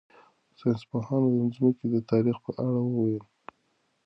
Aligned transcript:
ساینس 0.59 0.81
پوهانو 0.89 1.27
د 1.33 1.37
ځمکې 1.55 1.85
د 1.93 1.95
تاریخ 2.11 2.37
په 2.45 2.51
اړه 2.65 2.79
وویل. 2.83 3.25